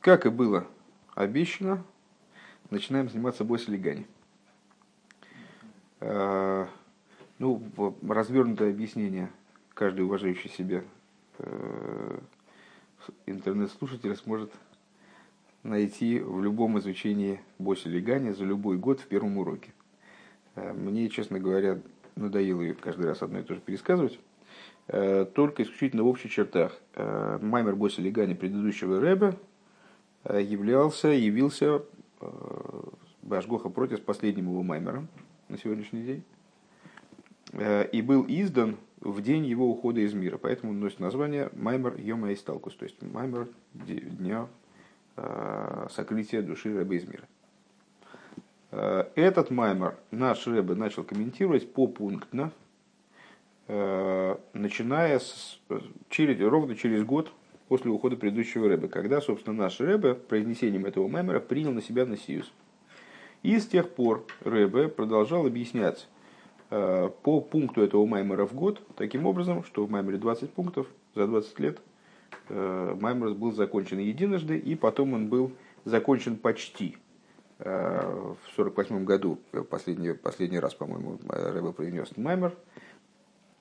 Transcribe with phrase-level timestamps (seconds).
[0.00, 0.66] Как и было
[1.14, 1.84] обещано,
[2.70, 4.06] начинаем заниматься бойс-легани.
[6.00, 6.66] Э,
[7.38, 7.62] ну,
[8.08, 9.30] развернутое объяснение
[9.74, 10.82] каждый уважающий себя
[11.38, 12.18] э,
[13.26, 14.50] интернет-слушатель сможет
[15.64, 19.70] найти в любом изучении Боси Легани за любой год в первом уроке.
[20.54, 21.78] Э, мне, честно говоря,
[22.16, 24.18] надоело ее каждый раз одно и то же пересказывать.
[24.88, 26.72] Э, только исключительно в общих чертах.
[26.96, 29.36] Маймер Боси Легани предыдущего Рэба
[30.24, 31.82] являлся, явился
[33.22, 35.08] Башгоха против последним его Маймером
[35.48, 36.24] на сегодняшний день.
[37.92, 40.38] И был издан в день его ухода из мира.
[40.38, 44.46] Поэтому он носит название Маймер Йома Исталкус, то есть Маймер дня
[45.22, 47.24] Э, сокрытия души Рэба из мира.
[48.70, 52.52] Э, этот маймер наш Рэбе начал комментировать попунктно,
[53.68, 55.60] э, начиная с,
[56.08, 57.32] через, ровно через год
[57.70, 62.52] после ухода предыдущего Рэбе, когда, собственно, наш Рэбе произнесением этого маймера принял на себя Насиюс.
[63.42, 66.06] И с тех пор Рэбе продолжал объяснять
[66.68, 71.58] по пункту этого маймера в год, таким образом, что в маймере 20 пунктов за 20
[71.58, 71.80] лет–
[72.50, 75.52] Э, Маймерс был закончен единожды, и потом он был
[75.84, 76.96] закончен почти.
[77.58, 79.38] Э, в 1948 году,
[79.70, 82.56] последний, последний раз, по-моему, Рэба принес Маймер,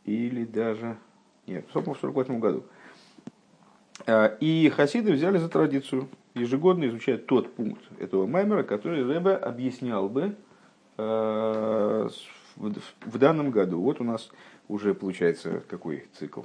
[0.06, 0.98] или даже...
[1.46, 2.64] Нет, в 1948 году.
[4.10, 10.10] Э, и хасиды взяли за традицию ежегодно изучать тот пункт этого Маймера, который Рэбе объяснял
[10.10, 10.36] бы
[10.98, 12.10] в
[13.18, 13.80] данном году.
[13.82, 14.30] Вот у нас
[14.68, 16.42] уже получается какой цикл?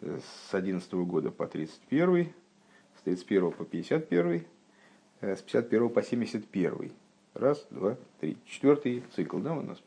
[0.00, 2.32] с 11 года по 31,
[2.98, 4.44] с 31 по 51,
[5.20, 6.92] э, с 51 по 71.
[7.34, 8.36] Раз, два, три.
[8.44, 9.80] Четвертый цикл, да, у нас?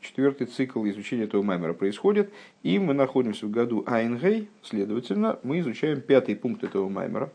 [0.00, 2.32] Четвертый цикл изучения этого маймера происходит,
[2.62, 7.32] и мы находимся в году Айнгей, следовательно, мы изучаем пятый пункт этого маймера,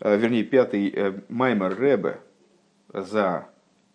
[0.00, 2.20] э, вернее, пятый э, маймер Ребе
[2.92, 3.48] за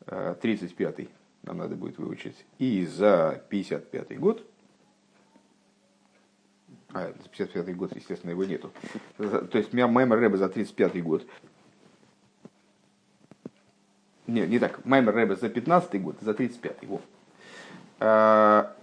[0.06, 1.10] 35
[1.44, 4.46] нам надо будет выучить, и за 55 год–
[6.94, 8.72] а, 55 год, естественно, его нету.
[9.18, 11.28] То есть Маймер Рэбе за 35 год.
[14.26, 14.84] Не, не так.
[14.86, 17.02] Маймер Рэбе за 15 год, за 35 его.
[18.00, 18.76] А,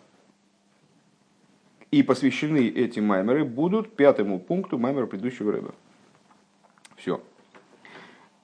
[1.91, 5.71] и посвящены эти маймеры будут пятому пункту маймера предыдущего Рэбе.
[6.97, 7.21] Все.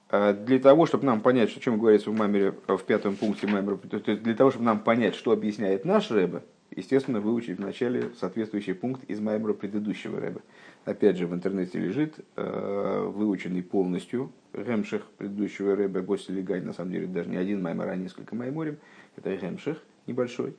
[0.09, 3.77] А, для того, чтобы нам понять, о чем говорится в маймере, в пятом пункте маймера,
[3.77, 6.43] для того, чтобы нам понять, что объясняет наш Рэбе,
[6.75, 10.41] естественно, выучить вначале соответствующий пункт из Маймера предыдущего Рэба.
[10.85, 16.91] Опять же, в интернете лежит э, выученный полностью Ремших предыдущего Рэба Боси Гай, на самом
[16.91, 18.77] деле даже не один Маймер, а несколько Майморим.
[19.17, 20.55] Это Ремших небольшой.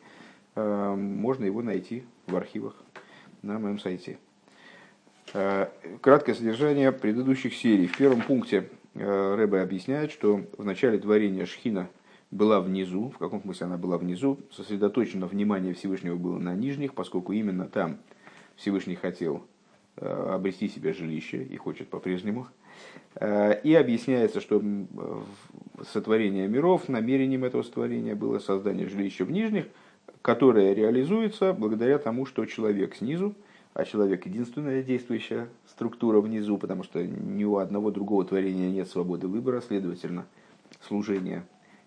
[0.55, 2.75] Э, можно его найти в архивах
[3.43, 4.19] на моем сайте.
[5.35, 5.69] Э,
[6.01, 7.87] краткое содержание предыдущих серий.
[7.87, 11.89] В первом пункте Рэбе объясняет, что в начале творения Шхина–
[12.33, 17.33] была внизу, в каком смысле она была внизу, сосредоточено внимание Всевышнего было на нижних, поскольку
[17.33, 17.99] именно там
[18.57, 19.47] Всевышний хотел
[19.97, 22.49] э, обрести себе жилище и хочет по-прежнему.
[23.17, 24.63] Э, и объясняется, что
[25.93, 29.67] сотворение миров, намерением этого сотворения было создание жилища в нижних,
[30.23, 33.35] которое реализуется благодаря тому, что человек снизу,
[33.75, 39.29] а человек единственная действующая структура внизу, потому что ни у одного другого творения нет свободы
[39.29, 40.27] выбора, следовательно,
[40.87, 41.45] служение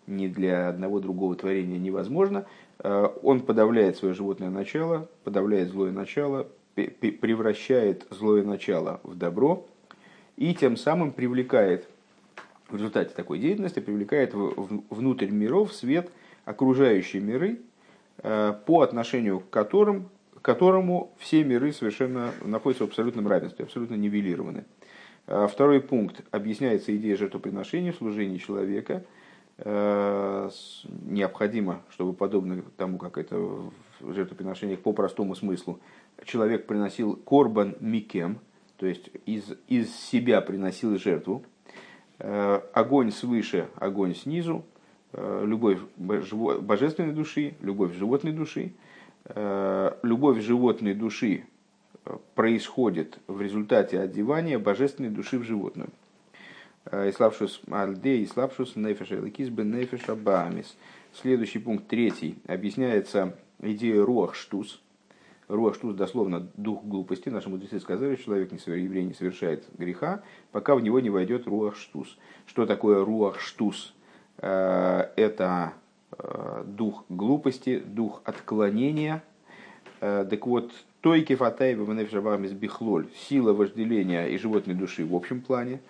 [0.07, 2.45] ни для одного другого творения невозможно.
[2.79, 9.65] Э, он подавляет свое животное начало, подавляет злое начало, превращает злое начало в добро
[10.37, 11.87] и тем самым привлекает
[12.69, 16.11] в результате такой деятельности привлекает внутрь миров свет
[16.45, 17.59] окружающие миры,
[18.23, 23.95] э, по отношению к которым, к которому все миры совершенно находятся в абсолютном равенстве, абсолютно
[23.95, 24.65] нивелированы.
[25.27, 29.03] Э, второй пункт объясняется идея жертвоприношения, служения человека–
[29.57, 30.49] Э,
[31.05, 33.71] необходимо, чтобы подобно тому, как это в
[34.13, 35.79] жертвоприношениях по простому смыслу,
[36.25, 38.39] человек приносил корбан микем,
[38.77, 41.43] то есть из, из себя приносил жертву,
[42.19, 44.65] э, огонь свыше, огонь снизу,
[45.13, 48.73] э, любовь божественной души, любовь животной души.
[50.03, 51.45] Любовь животной души
[52.35, 55.89] происходит в результате одевания божественной души в животную.
[56.85, 60.77] Э, Иславшус Альде, Иславшус Нефеш Эликис Бен Нефеш Абамис.
[61.13, 64.81] Следующий пункт, третий, объясняется идея Руах Штус.
[65.47, 67.29] Руах Штус дословно дух глупости.
[67.29, 71.47] Наши мудрецы сказали, что человек, не еврей, не совершает греха, пока в него не войдет
[71.47, 72.17] Руах Штус.
[72.45, 73.93] Что такое Руах Штус?
[74.37, 75.73] Э, это
[76.17, 79.23] э, дух глупости, дух отклонения.
[79.99, 80.71] Так вот,
[81.01, 81.85] Тойки Фатаева
[82.51, 85.79] Бихлоль, сила вожделения и животной души в общем плане–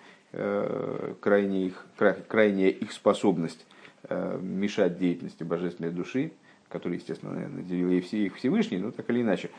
[1.20, 1.86] крайняя их,
[2.28, 3.64] крайняя их способность
[4.10, 6.32] мешать деятельности божественной души,
[6.78, 9.50] которая, естественно, наделила их Всевышний, но так или иначе.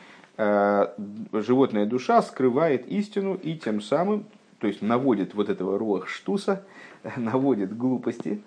[1.32, 4.24] Животная душа скрывает истину и тем самым,
[4.60, 6.64] то есть наводит вот этого руах штуса,
[7.16, 8.40] наводит глупости,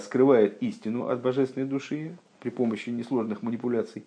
[0.00, 4.04] скрывает истину от божественной души при помощи несложных манипуляций.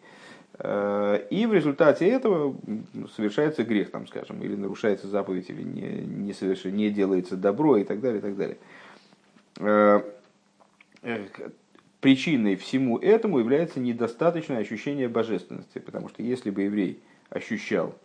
[0.58, 2.56] Э, и в результате этого
[3.16, 6.66] совершается грех, там, скажем, или нарушается заповедь, или не, не, соверш...
[6.66, 8.58] не делается добро и так далее, и так далее.
[12.02, 17.96] Э, э, причиной всему этому является недостаточное ощущение божественности, потому что если бы еврей ощущал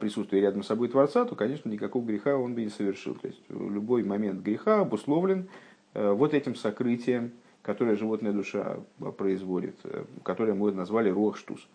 [0.00, 3.16] присутствие рядом с собой Творца, то, конечно, никакого греха он бы не совершил.
[3.16, 5.48] То есть любой момент греха обусловлен
[5.94, 8.78] вот этим сокрытием, которое животная душа
[9.18, 9.74] производит,
[10.22, 11.66] которое мы назвали рох-штус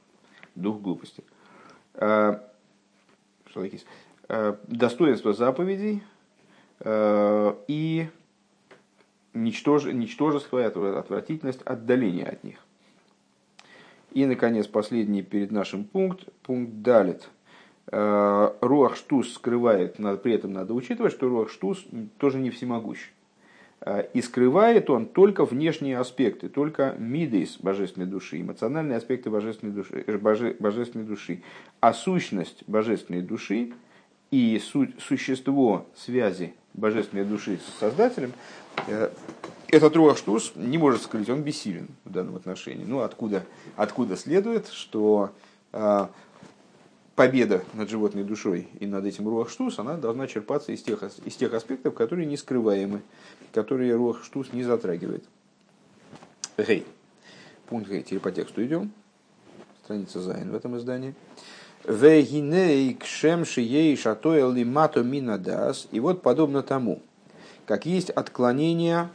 [0.55, 1.23] дух глупости.
[4.67, 6.01] Достоинство заповедей
[7.67, 8.07] и
[9.43, 12.57] ничтож, ничтожество, отвратительность, отдаление от них.
[14.11, 17.29] И, наконец, последний перед нашим пункт, пункт далит.
[17.89, 21.85] Руах Штус скрывает, при этом надо учитывать, что Руах Штус
[22.17, 23.11] тоже не всемогущ.
[23.81, 30.03] Э, и скрывает он только внешние аспекты, только мидейс божественной души, эмоциональные аспекты божественной души,
[30.05, 31.43] э, боже, божественной души.
[31.79, 33.73] А сущность божественной души
[34.31, 38.31] и суть, существо связи божественной души с Создателем,
[38.87, 39.11] э,
[39.67, 42.85] этот Руаштус не может скрыть, он бессилен в данном отношении.
[42.85, 43.43] Ну, откуда,
[43.75, 45.31] откуда следует, что
[47.17, 51.51] победа над животной душой и над этим руах-штус, она должна черпаться из тех, из тех
[51.51, 53.01] аспектов, которые не скрываемы,
[53.51, 55.25] которые руах-штус не затрагивает.
[56.59, 56.85] Гей.
[57.65, 58.03] Пункт Гей.
[58.03, 58.91] Теперь по тексту идем.
[59.83, 61.15] Страница Зайн в этом издании.
[61.85, 65.87] Вегиней кшем шией шатоэл лимато минадас.
[65.91, 67.01] И вот подобно тому,
[67.65, 69.09] как есть отклонение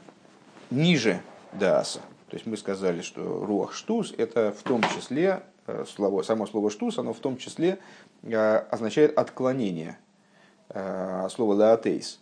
[0.70, 1.20] ниже
[1.52, 2.00] даса.
[2.28, 6.70] То есть мы сказали, что руах штус это в том числе Э, слово, само слово
[6.70, 7.78] штус, оно в том числе
[8.22, 9.98] э, означает отклонение
[10.70, 12.20] э, слова лаатейс.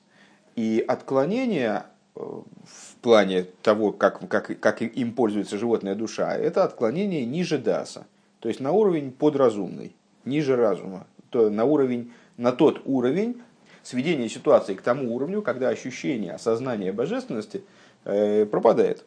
[0.57, 1.85] И отклонение
[2.15, 8.07] в плане того, как, как, как им пользуется животная душа, это отклонение ниже даса,
[8.41, 13.43] то есть на уровень подразумный, ниже разума, то на, уровень, на тот уровень
[13.83, 17.65] сведения ситуации к тому уровню, когда ощущение, осознание божественности
[18.05, 19.05] э, пропадает.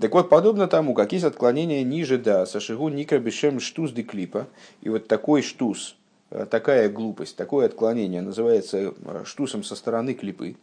[0.00, 4.48] Так вот, подобно тому, как есть отклонение ниже да, сашигу никра бешем штус де клипа,
[4.80, 5.96] и вот такой штус,
[6.30, 10.56] э, такая глупость, такое отклонение называется э, штусом со стороны клипы.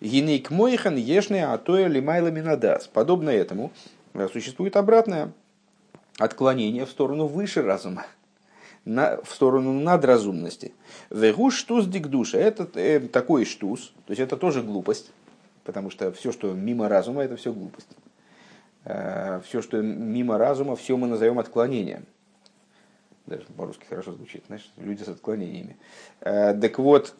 [0.00, 2.86] Гинейк мойхан ешне атоя лимайла минадас.
[2.86, 3.72] Подобно этому
[4.14, 5.32] э, существует обратное
[6.18, 8.06] отклонение в сторону выше разума,
[8.84, 10.72] на, в сторону надразумности.
[11.10, 12.38] Вегу штус дикдуша.
[12.38, 15.12] Это э, такой штус, то есть это тоже глупость,
[15.64, 17.88] потому что все, что мимо разума, это все глупость.
[18.84, 22.06] Э, все, что мимо разума, все мы назовем отклонением.
[23.26, 25.76] Даже по-русски хорошо звучит, знаешь, люди с отклонениями.
[26.20, 27.14] Э, так вот,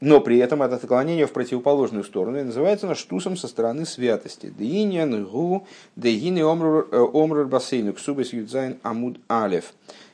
[0.00, 4.52] но при этом это отклонение в противоположную сторону и называется оно штусом со стороны святости.
[4.56, 5.66] Деинян гу
[5.96, 7.94] дегины омрур э, бассейну
[8.32, 9.72] юдзайн амуд алев.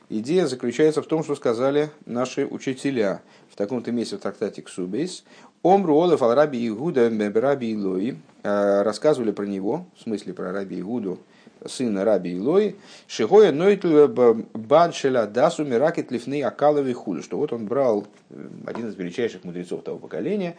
[0.09, 5.23] Идея заключается в том, что сказали наши учителя в таком-то месте в трактате Ксубейс.
[5.63, 7.09] Омру Олеф ал Раби Игуда
[7.39, 11.19] Раби Илой э, рассказывали про него, в смысле про Раби Игуду,
[11.65, 12.75] сына Раби Илой,
[13.07, 14.07] Шихоя Нойтл
[14.53, 19.83] Баншеля Дасу Миракет Лифны Акалови Худу, что вот он брал, э, один из величайших мудрецов
[19.83, 20.55] того поколения,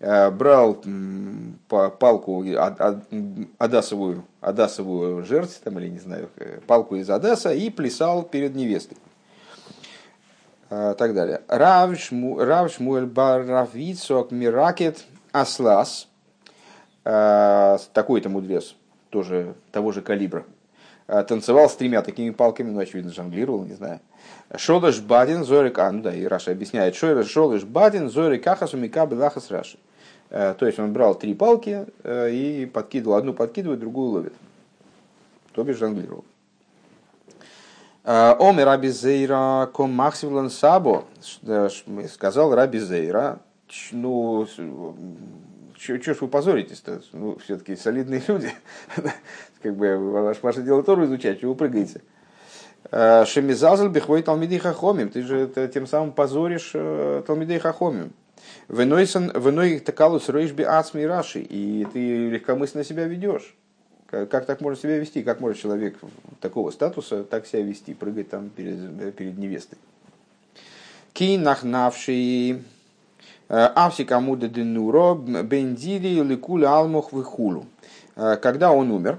[0.00, 0.82] э, брал
[1.68, 2.44] палку
[3.58, 6.28] адасовую, адасовую жертву, там, или не знаю,
[6.66, 8.98] палку из Адаса и плясал перед невестой.
[10.68, 11.40] Так далее.
[11.48, 16.08] Рав, Шму, Рав Шмуэль Баравицок Миракет Аслас,
[17.02, 18.74] такой-то мудрец,
[19.10, 20.44] тоже того же калибра,
[21.06, 24.00] а, танцевал с тремя такими палками, ну, очевидно, жонглировал, не знаю.
[24.56, 29.50] Шолыш Бадин, Зорик, а, ну да, и Раша объясняет, Шолыш Бадин, Зорик Ахасу Мика Белахас
[29.50, 29.78] Раши.
[30.30, 34.34] То есть он брал три палки и подкидывал, одну подкидывает, другую ловит.
[35.52, 36.22] То бишь жонглировал.
[38.04, 41.04] Омер Раби Зейра ком Махсивлан Сабо,
[42.12, 43.38] сказал Раби Зейра,
[43.92, 44.46] ну,
[45.78, 47.02] что ж вы позоритесь-то?
[47.12, 48.50] Ну, все-таки солидные люди.
[49.62, 49.96] как бы
[50.42, 52.00] ваше, дело Тору изучать, чего вы прыгаете?
[52.90, 55.10] «Э, Шемизазл бихвой талмидей хахомим.
[55.10, 58.12] Ты же тем самым позоришь э, талмидей хахомим.
[58.68, 61.40] Веной такалус рейшби ацми раши.
[61.40, 63.54] И ты легкомысленно себя ведешь.
[64.06, 65.22] Как так можно себя вести?
[65.22, 65.98] Как может человек
[66.40, 69.76] такого статуса так себя вести, прыгать там перед, перед невестой?
[71.12, 71.36] Ки
[73.48, 77.66] нахнавший Авсика муда денуро бендири ликуля алмох вихулу.
[78.14, 79.18] Когда он умер,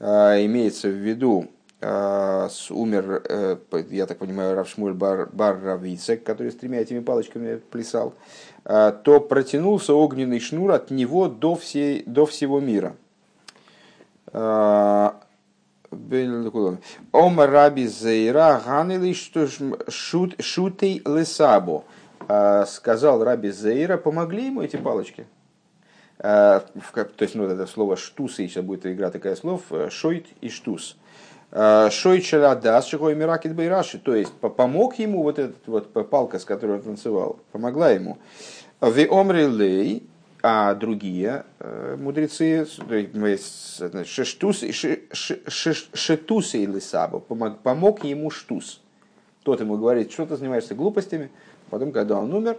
[0.00, 1.48] имеется в виду
[1.82, 3.22] умер,
[3.90, 8.14] я так понимаю, Равшмуль Бар, Бар Равицек, который с тремя этими палочками плясал,
[8.64, 12.96] то протянулся огненный шнур от него до, всей, до всего мира.
[17.12, 21.84] Ом раби зейра ганили шутей лесабо.
[22.66, 25.26] Сказал раби Зейра, помогли ему эти палочки.
[26.18, 26.62] То
[27.20, 30.96] есть, ну, это слово штус, сейчас будет игра такая слов, шойт и штус.
[31.50, 33.98] Шойт шарадас, шихой миракит байраши.
[33.98, 38.18] То есть, помог ему вот эта вот палка, с которой он танцевал, помогла ему.
[38.80, 40.08] Ви омри лей,
[40.46, 42.66] а другие э, мудрецы,
[45.94, 48.82] шетусы или сабо, помог ему штус.
[49.42, 51.30] Тот ему говорит, что ты занимаешься глупостями.
[51.70, 52.58] Потом, когда он умер,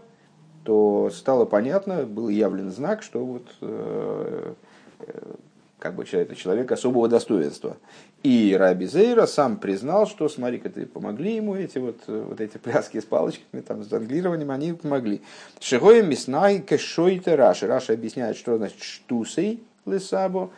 [0.63, 4.53] то стало понятно, был явлен знак, что вот э,
[4.99, 5.33] э,
[5.79, 7.77] как бы это человек особого достоинства.
[8.23, 12.99] И Раби Зейра сам признал, что, смотри-ка, ты помогли ему, эти вот, вот эти пляски
[12.99, 15.21] с палочками, там, с англированием, они помогли.
[15.59, 17.67] Шигоя миснай кэшойте раши.
[17.67, 20.49] Раша объясняет, что значит штусей лысабо,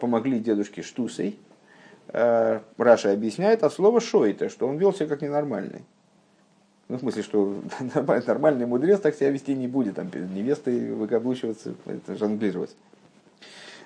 [0.00, 1.38] помогли дедушке штусей.
[2.08, 5.84] Э, Раша объясняет от слова шойте, что он вел себя как ненормальный.
[6.90, 7.62] Ну, в смысле, что
[8.26, 12.74] нормальный мудрец так себя вести не будет, там, перед невестой выкаблучиваться, это жонглировать.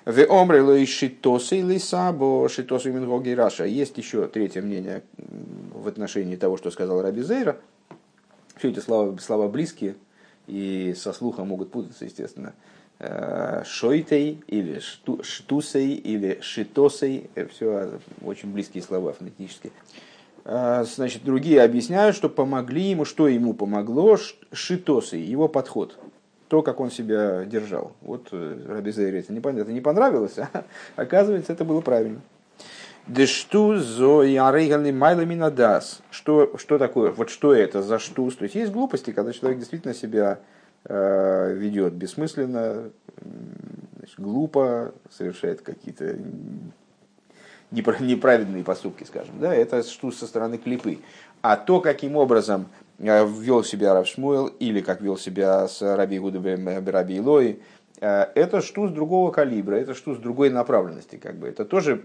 [0.05, 3.65] В омрело и шитосы лисабо шитосы мингоги раша.
[3.65, 7.57] Есть еще третье мнение в отношении того, что сказал Раби Зейра.
[8.57, 9.95] Все эти слова, слова близкие
[10.47, 12.53] и со слухом могут путаться, естественно.
[12.97, 17.29] Э, шойтей или шту, штусей или шитосей.
[17.35, 19.71] Э, Все очень близкие слова фонетически.
[20.45, 24.17] Э, значит, другие объясняют, что помогли ему, что ему помогло,
[24.53, 25.97] шитосой, его подход
[26.47, 27.93] то, как он себя держал.
[28.01, 30.63] Вот э, Раби Зейре это не, это не понравилось, а
[30.95, 32.21] оказывается, это было правильно.
[33.07, 36.01] Дешту зо ярейгальный майламина дас.
[36.09, 37.11] Что, что такое?
[37.11, 38.35] Вот что это за штус?
[38.35, 40.39] То есть есть глупости, когда человек действительно себя
[40.85, 42.89] э, ведет бессмысленно,
[43.97, 46.15] значит, глупо, совершает какие-то
[47.75, 49.35] неправедные поступки, скажем.
[49.39, 49.53] Да?
[49.53, 50.99] Это штус со стороны клипы.
[51.41, 52.67] А то, каким образом
[52.99, 57.59] Э, вел себя Рав Шмуэл или как вел себя с Раби Гудабем Раби Илой,
[57.99, 61.17] э, это штуз другого калибра, это штуз другой направленности.
[61.17, 61.47] Как бы.
[61.47, 62.03] Это тоже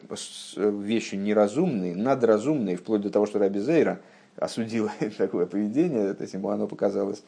[0.56, 4.00] вещи неразумные, надразумные, вплоть до того, что Раби Зейра
[4.36, 7.22] осудил такое поведение, то есть ему оно показалось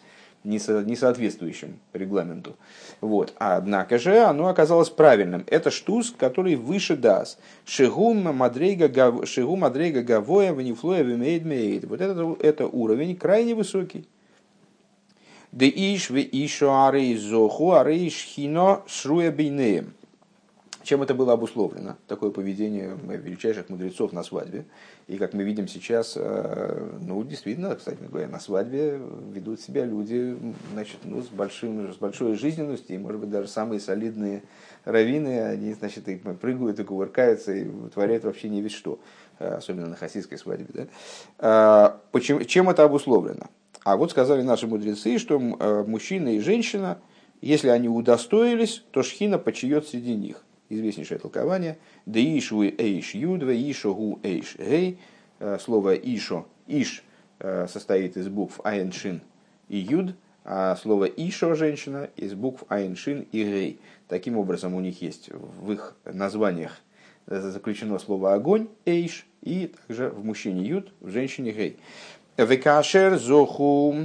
[0.45, 2.57] не, со, не соответствующим регламенту.
[3.01, 3.33] Вот.
[3.39, 5.45] А однако же оно оказалось правильным.
[5.47, 7.39] Это штус, который выше дас.
[7.65, 11.85] Шигум мадрейга, гавоя ванифлоя вимейд мейд.
[11.85, 14.07] Вот это, это уровень крайне высокий.
[15.53, 19.93] Де иш ве ишо арей зоху арей шхино шруя бейнеем.
[20.83, 21.97] Чем это было обусловлено?
[22.09, 24.65] Такое поведение величайших мудрецов на свадьбе.
[25.09, 29.01] И как мы видим сейчас, э, ну, действительно, кстати говоря, на свадьбе
[29.33, 30.37] ведут себя люди
[30.73, 34.43] значит, ну, с, большим, с большой жизненностью, и, может быть, даже самые солидные
[34.85, 39.01] раввины, они, значит, и прыгают и кувыркаются, и творят вообще не весь что,
[39.39, 40.69] э, особенно на хасидской свадьбе.
[40.73, 40.87] Да?
[41.39, 43.47] А, почему, чем это обусловлено?
[43.85, 46.99] А вот сказали наши мудрецы, что э, мужчина и женщина,
[47.41, 51.79] если они удостоились, то шхина почиет среди них известнейшее толкование.
[52.07, 54.99] Да ишу эйш юдва, ишо гу эйш гей.
[55.39, 57.03] Э, слово ишо, иш
[57.41, 59.23] э, состоит из букв айншин
[59.69, 60.15] и юд,
[60.45, 63.81] а слово ишо, женщина, из букв айншин и гей.
[64.07, 66.81] Таким образом, у них есть в их названиях
[67.27, 71.79] заключено слово огонь, эйш, и также в мужчине юд, в женщине гей.
[72.37, 73.97] Векашер зоху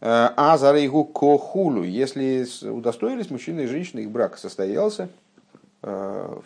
[0.00, 1.82] э, азарейгу кохулу.
[1.82, 5.25] Если удостоились мужчины и женщины, их брак состоялся, Э,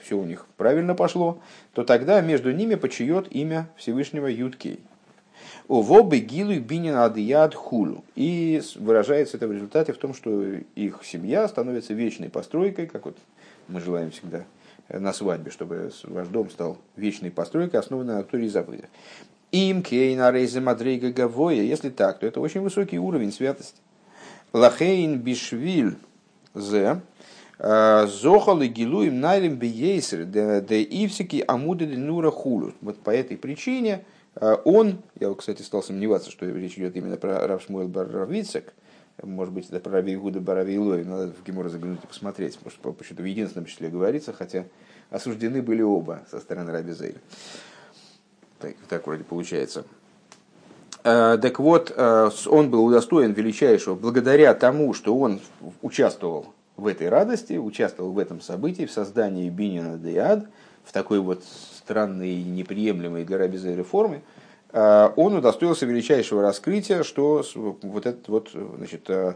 [0.03, 1.39] все у них правильно пошло,
[1.73, 4.81] то тогда между ними почает имя Всевышнего Юткей.
[5.67, 8.05] Увобы гилу бинин адияд хулу.
[8.17, 10.43] И выражается это в результате в том, что
[10.75, 13.17] их семья становится вечной постройкой, как вот
[13.69, 14.45] мы желаем всегда
[14.89, 18.91] на свадьбе, чтобы ваш дом стал вечной постройкой, основанной на Торе и заповедях.
[19.53, 21.63] Им кейна рейзе мадрейга гавоя.
[21.63, 23.81] Если так, то это очень высокий уровень святости.
[24.53, 25.97] Лахейн бишвиль
[26.55, 27.01] зе
[27.63, 32.73] Зохал и гилуем найлем бейсер, да ивсики амуды нура хулу.
[32.81, 37.47] Вот по этой причине э, он, я, кстати, стал сомневаться, что речь идет именно про
[37.47, 38.73] Равшмуэл Баравицек,
[39.23, 43.27] может быть, это про Раби Игуда надо в Гемора заглянуть и посмотреть, может, почему-то в
[43.27, 44.65] единственном числе говорится, хотя
[45.11, 47.19] осуждены были оба со стороны Раби Зейля.
[48.59, 49.85] Так, так вроде получается.
[51.03, 55.41] Так вот, он был удостоен величайшего благодаря тому, что он
[55.83, 60.47] участвовал в этой радости, участвовал в этом событии, в создании Бинина Деяд,
[60.85, 64.23] в такой вот странной неприемлемой для Рабиза реформе,
[64.73, 69.35] а, он удостоился величайшего раскрытия, что вот этот вот значит, э,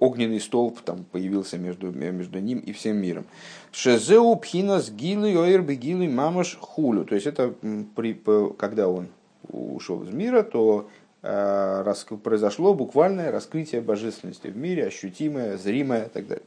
[0.00, 3.26] огненный столб там появился между, между ним и всем миром.
[3.72, 7.04] Шезеу пхинас гилы ойр мамаш хулю.
[7.04, 7.54] То есть это
[7.94, 8.20] при,
[8.56, 9.08] когда он
[9.48, 10.88] ушел из мира, то
[11.20, 16.44] произошло буквальное раскрытие божественности в мире, ощутимое, зримое и так далее.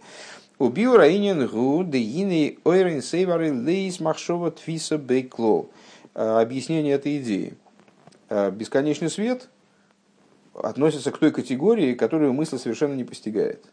[0.59, 5.67] Убил Раинин Гу, Деины Ойрен Сейвары Лейс Махшова Твиса Бейкло.
[6.13, 7.55] Э, объяснение этой идеи.
[8.29, 9.49] Э, бесконечный свет
[10.53, 13.65] относится к той категории, которую мысль совершенно не постигает.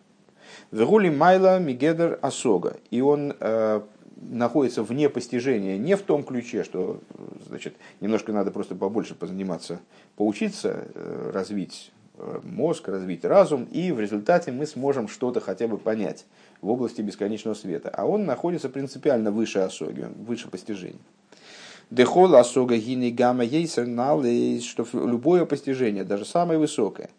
[0.71, 2.79] Вегули Майла Мигедер Асога.
[2.91, 3.83] И он э,
[4.21, 7.01] находится вне постижения, не в том ключе, что
[7.47, 9.81] значит, немножко надо просто побольше позаниматься,
[10.17, 15.79] поучиться, э, развить э, мозг, развить разум, и в результате мы сможем что-то хотя бы
[15.79, 16.27] понять
[16.61, 17.91] в области бесконечного света.
[17.91, 21.01] А он находится принципиально выше осоги, выше постижения.
[21.91, 23.87] Дехол осога гини гамма ейсер
[24.63, 27.11] что любое постижение, даже самое высокое,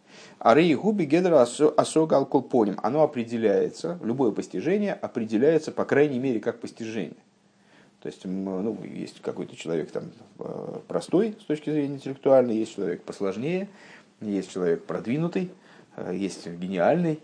[0.43, 6.59] а рей губи гедра осога алколпоним, оно определяется, любое постижение определяется, по крайней мере, как
[6.59, 7.19] постижение.
[8.01, 10.05] То есть, ну, есть какой-то человек там
[10.39, 13.69] э, простой с точки зрения интеллектуальной, есть человек посложнее,
[14.19, 15.51] есть человек продвинутый,
[15.95, 17.19] э, есть гениальный,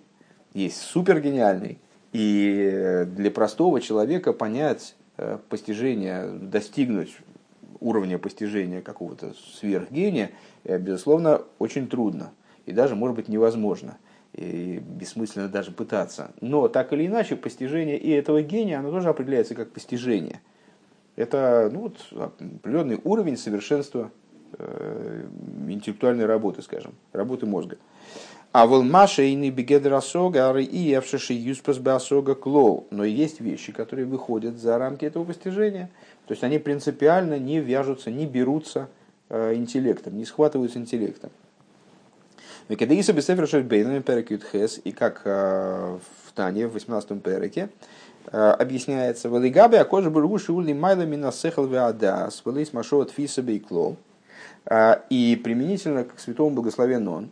[0.54, 1.80] есть супергениальный.
[2.14, 7.18] И для простого человека понять э, постижение, достигнуть
[7.80, 10.30] уровня постижения какого-то сверхгения,
[10.64, 12.32] безусловно, очень трудно.
[12.68, 13.98] И даже, может быть, невозможно.
[14.34, 16.32] И бессмысленно даже пытаться.
[16.42, 20.42] Но так или иначе, постижение и этого гения, оно тоже определяется как постижение.
[21.16, 24.12] Это ну, вот, определенный уровень совершенства
[24.60, 25.28] э,
[25.70, 27.78] интеллектуальной работы, скажем, работы мозга.
[28.52, 31.80] А вол маша и не бегедрасога, и евшиши юспас
[32.42, 32.86] клоу.
[32.92, 35.90] Но есть вещи, которые выходят за рамки этого постижения.
[36.28, 38.89] То есть они принципиально не вяжутся, не берутся
[39.30, 41.32] э, интеллектом, не схватываются интеллектом.
[42.69, 47.69] Векадеиса бесефер шельбейнами перекют хес, и как э, в Тане, в 18-м переке,
[48.32, 53.95] э, объясняется, «Валигабе акожа бургуши ули майла мина сехал веадас, валис машот фиса бейкло».
[55.10, 57.30] И применительно к святому благословенному он,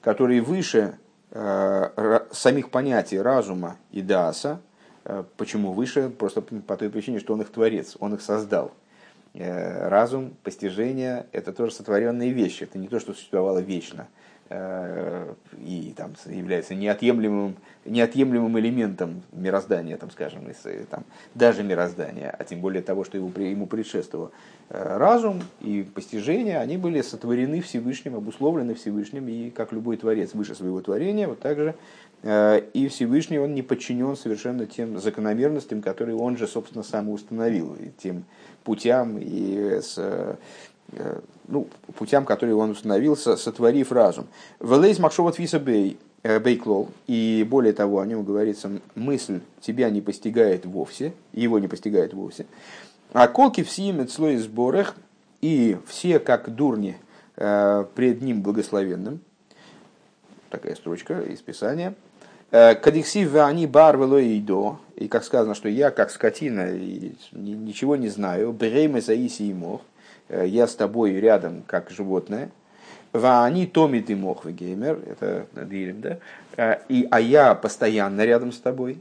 [0.00, 0.96] который выше
[1.32, 4.60] самих понятий разума и даса,
[5.08, 6.10] Э, почему выше?
[6.10, 8.72] Просто по той причине, что он их творец, он их создал.
[9.32, 12.64] Э, разум, постижение– это тоже сотворенные вещи.
[12.64, 20.10] Это не то, что существовало вечно э, и там, является неотъемлемым, неотъемлемым элементом мироздания, там,
[20.10, 20.50] скажем,
[20.90, 24.30] там, даже мироздания, а тем более того, что ему, ему предшествовало.
[24.70, 30.80] Разум и постижение, они были сотворены Всевышним, обусловлены Всевышним, и как любой творец выше своего
[30.80, 31.74] творения, вот так же
[32.22, 37.74] Э, и Всевышний он не подчинен совершенно тем закономерностям, которые он же, собственно, сам установил,
[37.74, 38.24] и тем
[38.64, 40.34] путям и с, э,
[41.46, 44.26] ну, путям, которые он установил, сотворив разум.
[44.60, 50.00] Велейс Макшоват Виса Бей, э, Бейклол, и более того, о нем говорится, мысль тебя не
[50.00, 52.46] постигает вовсе, его не постигает вовсе.
[53.12, 54.94] А колки в симе слой сборах,
[55.40, 56.98] и все как дурни
[57.36, 59.20] пред ним благословенным,
[60.50, 61.94] такая строчка из Писания–
[62.50, 64.42] Э, Кадиксив они барвело и
[64.96, 69.82] и как сказано, что я как скотина и ничего не знаю, бремя заиси и мох,
[69.82, 69.84] э,
[70.28, 72.50] я с тобой рядом как животное,
[73.12, 76.18] они томит и мох геймер, это Дилем, да?
[76.56, 79.00] Э, и, а я постоянно рядом с тобой.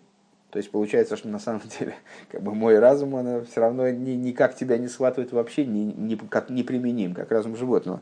[0.51, 1.95] То есть получается, что на самом деле
[2.31, 6.15] как бы мой разум, он все равно ни, никак тебя не схватывает вообще, не, не,
[6.15, 8.01] как неприменим, как разум животного.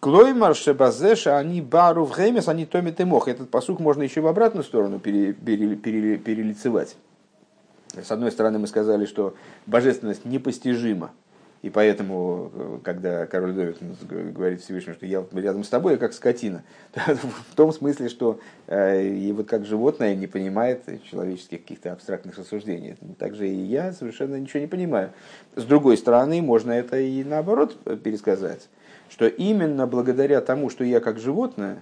[0.00, 3.28] Клоймар шебазеша они бару в хемес, они томит и мох.
[3.28, 6.96] Этот посук можно еще в обратную сторону пере, пере, пере, перелицевать.
[7.94, 9.34] С одной стороны, мы сказали, что
[9.66, 11.12] божественность непостижима.
[11.64, 13.78] И поэтому, когда король Давид
[14.34, 16.62] говорит Всевышнему, что я рядом с тобой, я как скотина,
[16.94, 22.96] в том смысле, что э, и вот как животное не понимает человеческих каких-то абстрактных рассуждений.
[23.18, 25.12] Также и я совершенно ничего не понимаю.
[25.56, 28.68] С другой стороны, можно это и наоборот пересказать
[29.10, 31.78] что именно благодаря тому, что я как животное,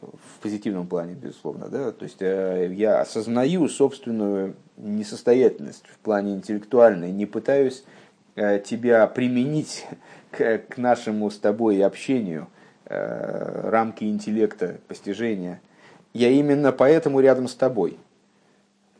[0.00, 7.12] в позитивном плане, безусловно, да, то есть э, я осознаю собственную несостоятельность в плане интеллектуальной,
[7.12, 8.05] не пытаюсь э,
[8.36, 9.86] тебя применить
[10.30, 12.48] к, к нашему с тобой общению,
[12.84, 15.60] э, рамки интеллекта, постижения.
[16.12, 17.98] Я именно поэтому рядом с тобой.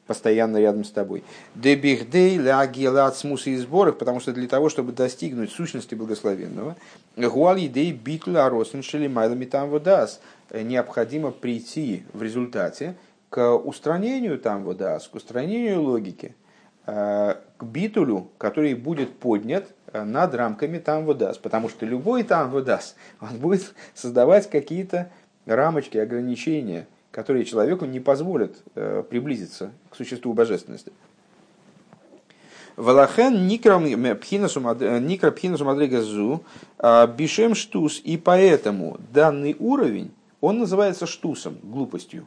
[0.07, 1.25] постоянно рядом с тобой.
[1.57, 6.77] Дебихдей лягилат смусы и сборах, потому что для того, чтобы достигнуть сущности благословенного,
[7.17, 10.21] гуал едей битла росеншели майлами там водас,
[10.53, 12.95] необходимо прийти в результате
[13.31, 16.35] к устранению там водас, к устранению логики,
[16.87, 22.51] э, к битулю, который будет поднят э, над рамками там водас, потому что любой там
[22.51, 25.11] водас, он будет создавать какие-то
[25.47, 30.93] рамочки, ограничения, которые человеку не позволят э, приблизиться к существу божественности.
[32.77, 33.79] Валахен никра
[34.15, 36.45] пхинасу мадрига зу
[37.17, 38.03] бишем штус.
[38.05, 42.27] И поэтому данный уровень, он называется штусом, глупостью.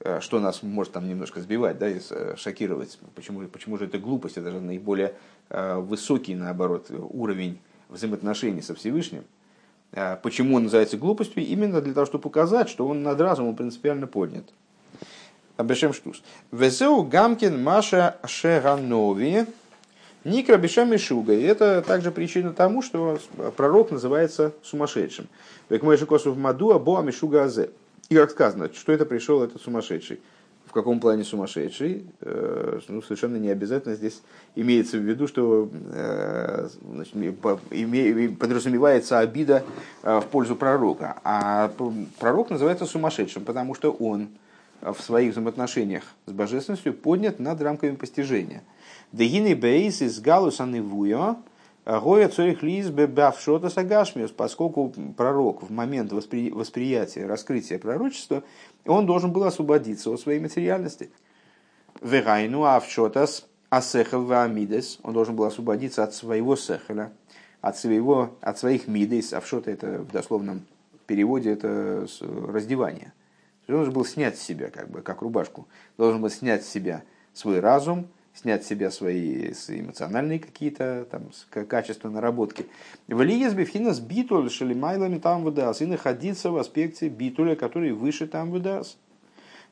[0.00, 2.98] Э, что нас может там немножко сбивать, да, и э, шокировать.
[3.14, 4.38] Почему, почему же это глупость?
[4.38, 5.14] Это же наиболее
[5.50, 7.58] высокий, наоборот, уровень
[7.88, 9.24] взаимоотношений со Всевышним.
[10.22, 11.42] Почему он называется глупостью?
[11.42, 14.44] Именно для того, чтобы показать, что он над разумом принципиально поднят.
[15.56, 16.22] Бешем штус.
[16.52, 19.46] Везеу Гамкин Маша Шеранови
[20.24, 21.32] Никра Бешем Мишуга.
[21.32, 23.18] И это также причина тому, что
[23.56, 25.28] пророк называется сумасшедшим.
[25.70, 27.70] Век мой в Маду, а Боа Мишуга Азе.
[28.08, 30.20] И как сказано, что это пришел этот сумасшедший.
[30.64, 32.04] В каком плане сумасшедший?
[32.20, 34.22] Э, ну, совершенно не обязательно здесь
[34.54, 37.40] имеется в виду, что э, значит,
[38.38, 39.62] подразумевается обида
[40.02, 41.18] э, в пользу пророка.
[41.24, 41.70] А
[42.18, 44.28] пророк называется сумасшедшим, потому что он
[44.80, 48.62] в своих взаимоотношениях с божественностью поднят над рамками постижения.
[49.12, 51.36] Дегины бейс из галуса невуя,
[51.88, 56.50] Гоя цорих лиз бавшота сагашмиус, поскольку пророк в момент воспри...
[56.50, 58.44] восприятия, раскрытия пророчества,
[58.84, 61.10] он должен был освободиться от своей материальности.
[62.02, 67.10] Вегайну авшотас асехел ваамидес, он должен был освободиться от своего сехеля,
[67.62, 70.66] от, своего, от своих мидес, авшота это в дословном
[71.06, 73.14] переводе это раздевание.
[73.66, 75.66] Он должен был снять с себя, как бы, как рубашку.
[75.96, 81.30] Должен был снять с себя свой разум, снять с себя свои эмоциональные какие-то там,
[81.66, 82.66] качества, наработки.
[83.08, 88.50] В Лиес Бифхинас битуль шелимайлами там выдас и находиться в аспекте битуля, который выше там
[88.50, 88.96] выдас.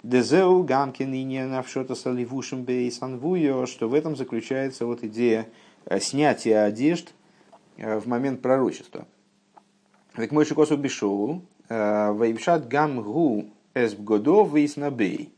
[0.02, 5.48] Дезеу гамкин и не навшота саливушим бейсанвуyo, что в этом заключается вот идея
[5.86, 7.12] э, снятия одежд
[7.76, 9.06] э, в момент пророчества.
[10.16, 15.32] Век мой шикосу бишоу, э, вайпшат гам гу эсбгодов вейснабей.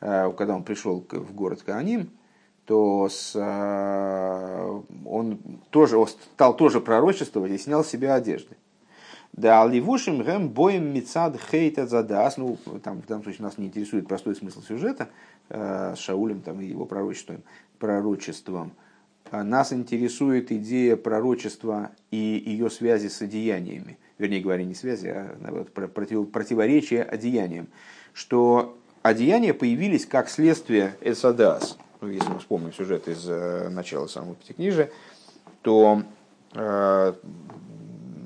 [0.00, 2.10] Когда он пришел в город Кааним,
[2.64, 3.34] то с,
[5.04, 5.38] он
[5.70, 8.56] тоже он стал тоже пророчествовать и снял с себя одежды.
[9.32, 12.36] Да, ливушим гэм боем мицад хейта задас.
[12.36, 15.08] Ну, там, в данном случае нас не интересует простой смысл сюжета
[15.48, 17.42] с Шаулем там, и его пророчеством.
[17.78, 18.72] пророчеством.
[19.30, 25.72] Нас интересует идея пророчества и ее связи с одеяниями вернее говоря, не связи, а наоборот,
[25.72, 27.66] против, противоречия одеяниям,
[28.12, 31.76] что одеяния появились как следствие Эсадас.
[32.02, 34.90] Ну, если мы вспомним сюжет из э, начала самого пятикнижия,
[35.62, 36.02] то
[36.52, 37.12] э,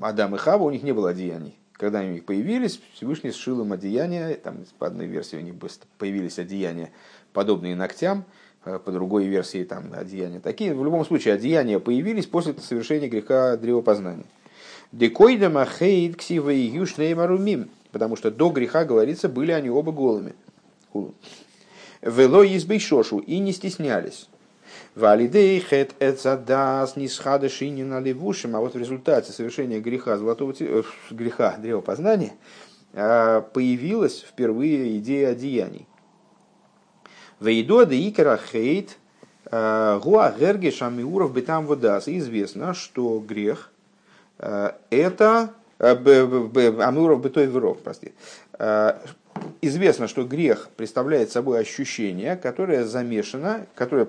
[0.01, 1.55] Адам и Хава, у них не было одеяний.
[1.73, 5.53] Когда они появились, Всевышний сшил им одеяния, там по одной версии у них
[5.99, 6.89] появились одеяния,
[7.33, 8.25] подобные ногтям,
[8.65, 10.73] э, по другой версии там одеяния такие.
[10.73, 14.25] В любом случае, одеяния появились после совершения греха древопознания.
[14.91, 17.69] Декойда махейд ксива и юшней марумим.
[17.91, 20.33] Потому что до греха, говорится, были они оба голыми.
[22.01, 24.29] Вело избей шошу и не стеснялись.
[24.95, 28.55] Валидей хет эцадас нисхада шинина левушим.
[28.55, 32.33] А вот в результате совершения греха, золотого, э, греха древопознания
[32.93, 35.87] э, появилась впервые идея одеяний.
[37.39, 38.97] Вейдо де икара хейт
[39.45, 42.07] э, гуа герге шамиуров бетам водас.
[42.07, 43.71] Известно, что грех–
[44.39, 48.13] Э, это Амуров Бытой Веров, прости.
[49.41, 54.07] Э, известно, что грех представляет собой ощущение, которое замешано, которое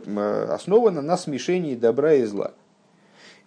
[0.53, 2.53] основано на смешении добра и зла.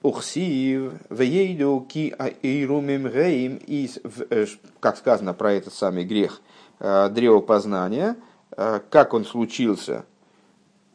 [0.02, 3.90] Ухсив, вейду ки аирумим гейм, и,
[4.80, 6.42] как сказано про этот самый грех
[6.80, 8.16] древопознания,
[8.50, 10.04] как он случился,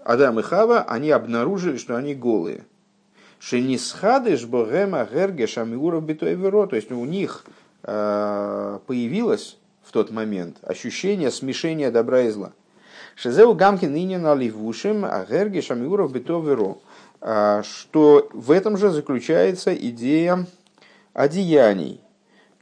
[0.02, 2.64] Адам и Хава, они обнаружили, что они голые–
[3.38, 6.66] Шенисхадыш богема гергеш амиуров битоеверо.
[6.66, 7.44] То есть у них
[7.82, 12.52] э, появилось в тот момент ощущение смешения добра и зла.
[13.14, 16.78] Шезеу гамкин ныне наливушим, а гергеш амиуров битоеверо.
[17.20, 20.46] Э, что в этом же заключается идея
[21.14, 22.00] одеяний,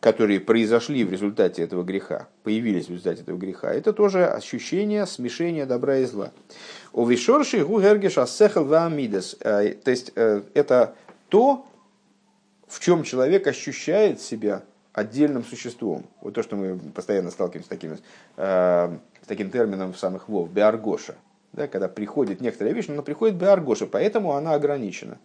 [0.01, 5.67] которые произошли в результате этого греха, появились в результате этого греха, это тоже ощущение смешения
[5.67, 6.31] добра и зла.
[6.93, 9.37] У вишорши гугергеш асехал ваамидес.
[9.41, 10.95] Э, то есть э, это
[11.31, 11.67] то,
[12.69, 14.63] в чем человек ощущает себя
[14.95, 16.05] отдельным существом.
[16.23, 17.99] Вот то, что мы постоянно сталкиваемся с таким,
[18.37, 21.17] э, с таким термином в самых вов, биаргоша.
[21.53, 25.19] да, когда приходит некоторая вещь, но приходит Беаргоша, поэтому она ограничена.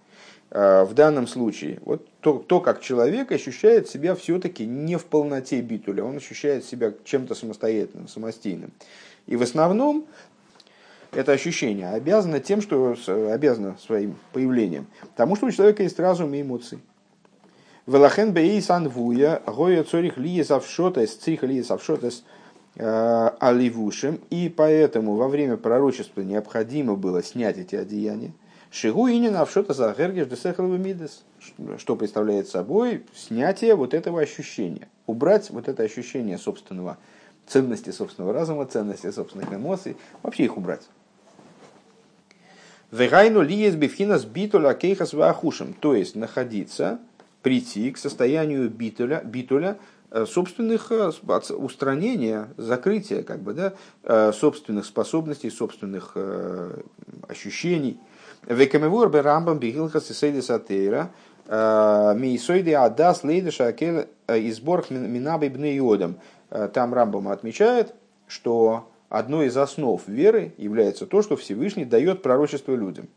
[0.51, 5.61] А, в данном случае, вот то, то, как человек ощущает себя все-таки не в полноте
[5.61, 8.71] битуля, он ощущает себя чем-то самостоятельным, самостийным.
[9.27, 10.05] И в основном
[11.11, 12.95] это ощущение обязано тем, что
[13.31, 16.79] обязано своим появлением, тому, что у человека есть разум и эмоции.
[17.89, 22.23] Велахен бей санвуя, гоя цорих лиес авшотес, цриха лиес авшотес
[22.75, 28.31] э, аливушем, и поэтому во время пророчества необходимо было снять эти одеяния.
[28.69, 31.23] Шигу и не навшота за мидес,
[31.79, 36.99] что представляет собой снятие вот этого ощущения, убрать вот это ощущение собственного
[37.47, 40.87] ценности собственного разума, ценности собственных эмоций, вообще их убрать.
[42.91, 46.99] Вегайну лиес бифхинас битуля кейхас вахушем, то есть находиться,
[47.41, 49.77] прийти к состоянию битуля, битуля
[50.11, 51.11] э, собственных э,
[51.53, 53.73] устранения, закрытия, как бы, да,
[54.03, 56.17] э, собственных способностей, собственных
[57.27, 57.99] ощущений.
[58.45, 61.11] Векамевур бе рамбам бигилхас и сейдис атеира,
[61.47, 66.15] мейсойди адас лейдыша акел изборх минабы бны йодам.
[66.73, 67.93] Там Рамбам отмечает,
[68.27, 73.09] что одной из основ веры является то, что Всевышний дает пророчество людям.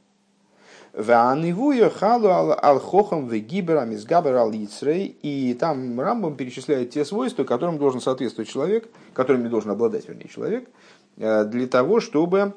[5.23, 10.69] И там Рамбам перечисляет те свойства, которым должен соответствовать человек, которыми должен обладать, вернее, человек,
[11.17, 12.55] э, для того, чтобы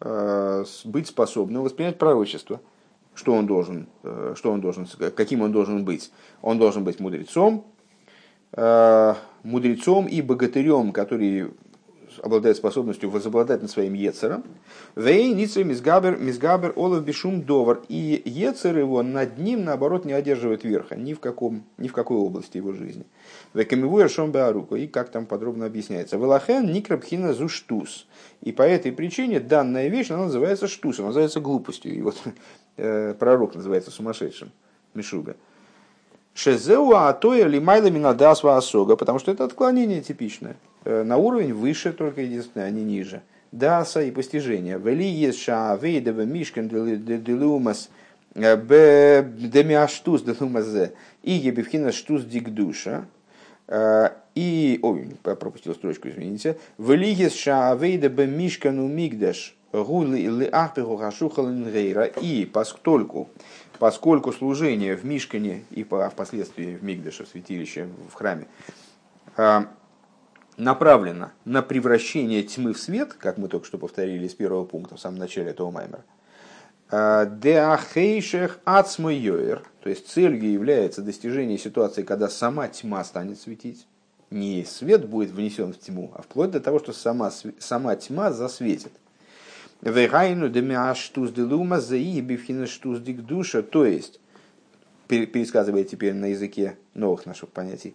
[0.00, 2.60] э, быть способным воспринять пророчество.
[3.14, 6.10] Что он должен, э, что он должен, каким он должен быть?
[6.40, 7.66] Он должен быть мудрецом,
[9.42, 11.50] мудрецом и богатырем, который
[12.22, 14.44] обладает способностью возобладать над своим Ецером.
[14.96, 17.82] Вей ницей мизгабер, мизгабер олов бешум довар.
[17.88, 22.16] И Ецер его над ним, наоборот, не одерживает верха ни в, каком, ни в какой
[22.16, 23.04] области его жизни.
[23.54, 24.76] Векамивуя шом беаруку.
[24.76, 26.16] И как там подробно объясняется.
[26.16, 28.06] Велахен никрабхина зуштус.
[28.40, 31.94] И по этой причине данная вещь, она называется штусом, называется глупостью.
[31.94, 32.16] И вот
[32.76, 34.50] э, пророк называется сумасшедшим.
[34.94, 35.36] Мишуга.
[36.34, 40.56] Шезеу атоя лимайла минадасва асога, потому что это отклонение типичное.
[40.84, 43.22] Э, на уровень выше, только единственное, не ниже.
[43.52, 44.78] Даса и постижение.
[44.78, 47.88] Вели еша вейдева мишкен делумас
[48.34, 50.92] э, демиаштус делумазе
[51.22, 53.06] и ебевхина штус дикдуша.
[53.68, 56.58] Э, и, ой, пропустил строчку, извините.
[56.78, 61.66] Вели еша вейдева мишкану мигдаш гули или ахпеху хашухалин
[62.20, 63.28] И поскольку
[63.78, 68.46] поскольку служение в Мишкане и впоследствии в Мигдаше, в святилище, в храме,
[70.56, 74.96] а, направлено на превращение тьмы в свет, как мы только что повторили из первого пункта
[74.96, 76.04] в самом начале этого маймера,
[76.90, 83.86] а, Деахейшех ацмойоер, то есть целью является достижение ситуации, когда сама тьма станет светить.
[84.30, 88.92] Не свет будет внесен в тьму, а вплоть до того, что сама, сама тьма засветит.
[89.80, 94.18] Вегайну демиаштуз делума заи бифхина штуз душа, то есть,
[95.08, 97.94] пересказывая теперь на языке новых наших понятий,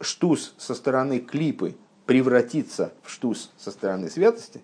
[0.00, 1.74] штуз со стороны клипы
[2.06, 4.62] превратится в штуз со стороны святости,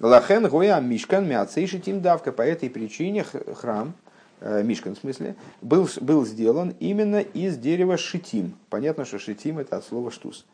[0.00, 2.32] лахен гоя мишкан мяцейши тим давка.
[2.32, 3.94] По этой причине храм,
[4.40, 8.56] э, Мишкан в смысле, был, был сделан именно из дерева шитим.
[8.70, 10.44] Понятно, что шитим это от слова штуз.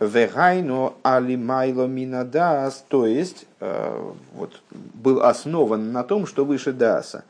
[0.00, 7.24] Вегайно алимайло минадас, то есть э, вот, был основан на том, что выше даса.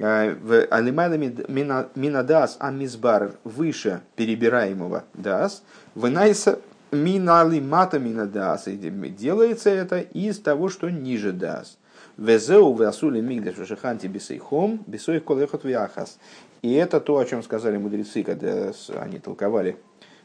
[0.00, 1.14] Э, алимайло
[1.94, 5.62] минадас амизбар, выше перебираемого дас.
[5.94, 6.58] Вынайса
[6.90, 8.64] миналимата минадас.
[8.66, 11.78] Делается это из того, что ниже дас.
[12.16, 16.18] Везеу васули мигдаш вашиханти бисейхом, бисой колехот вяхас.
[16.62, 19.78] И это то, о чем сказали мудрецы, когда они толковали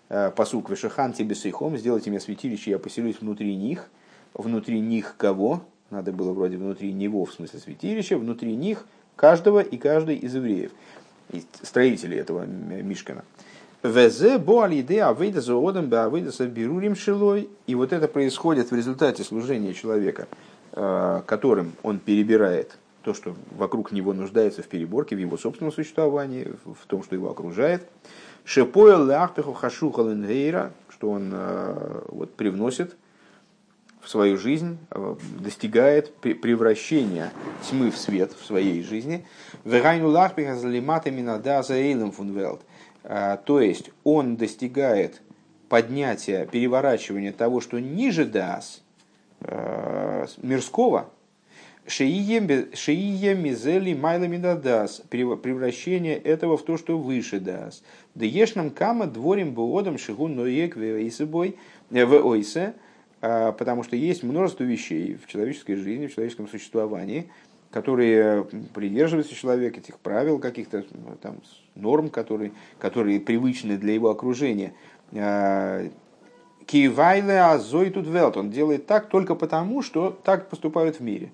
[0.07, 3.89] Э, посук Вешахан Тибесейхом, сделайте мне святилище, я поселюсь внутри них.
[4.33, 5.63] Внутри них кого?
[5.89, 8.85] Надо было вроде внутри него, в смысле святилища, внутри них
[9.15, 10.71] каждого и каждой из евреев,
[11.61, 13.23] строителей этого Мишкана.
[13.83, 17.49] Везе боалиде авейда заодам беавейда сабирурим шилой.
[17.67, 20.27] И вот это происходит в результате служения человека,
[20.71, 26.53] э, которым он перебирает то, что вокруг него нуждается в переборке, в его собственном существовании,
[26.65, 27.87] в том, что его окружает.
[28.43, 32.95] Шепоэл лахпеху хашухал ингейра, что он э, вот, привносит
[34.05, 37.33] в свою жизнь, э, достигает превращения
[37.67, 39.25] тьмы в свет в своей жизни.
[43.03, 45.21] Э, то есть он достигает
[45.69, 48.83] поднятия, переворачивания того, что ниже дас,
[50.41, 51.09] мирского,
[51.87, 52.39] Шиие
[53.35, 55.03] мизели майла мидадас.
[55.09, 57.83] Превращение этого в то, что выше дас.
[58.15, 62.73] Да ешнам кама дворим буодом шигун ноек в ойсе.
[63.19, 67.29] Потому что есть множество вещей в человеческой жизни, в человеческом существовании,
[67.71, 70.83] которые придерживаются человек, этих правил каких-то
[71.21, 71.41] там
[71.75, 74.73] норм, которые, которые привычны для его окружения.
[76.65, 78.37] Киевайле азой тут велт.
[78.37, 81.31] Он делает так только потому, что так поступают в мире.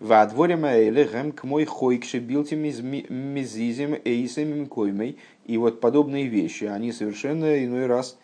[0.00, 5.18] В дворе маэле к мой хойкше билти мизизим эйсем коймей.
[5.44, 8.18] И вот подобные вещи, они совершенно иной раз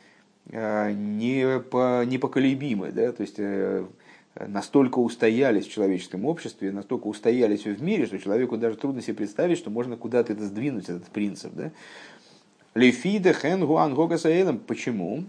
[0.52, 2.92] непоколебимы.
[2.92, 3.12] Да?
[3.12, 3.84] То есть э,
[4.34, 9.58] настолько устоялись в человеческом обществе, настолько устоялись в мире, что человеку даже трудно себе представить,
[9.58, 11.52] что можно куда-то это сдвинуть, этот принцип.
[11.54, 11.70] Да?
[12.74, 13.94] Лефида хэн гуан
[14.66, 15.24] Почему?